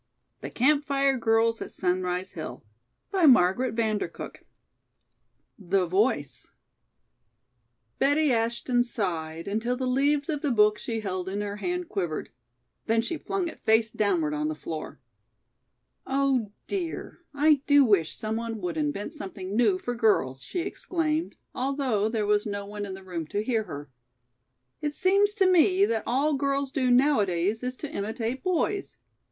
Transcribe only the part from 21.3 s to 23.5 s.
although there was no one in the room to